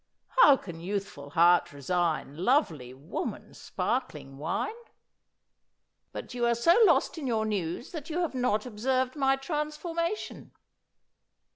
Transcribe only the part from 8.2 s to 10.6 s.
have not observed my transformation.